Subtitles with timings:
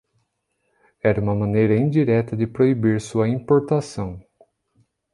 [1.03, 4.19] Era uma maneira indireta de proibir sua importação.